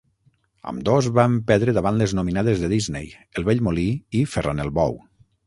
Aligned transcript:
Ambdós 0.69 1.09
van 1.17 1.35
perdre 1.51 1.75
davant 1.79 1.99
les 1.99 2.15
nominades 2.21 2.65
de 2.65 2.71
Disney, 2.73 3.13
"El 3.39 3.47
vell 3.51 3.63
molí" 3.69 3.87
i 4.23 4.27
"Ferran 4.35 4.67
el 4.67 4.75
bou". 4.81 4.99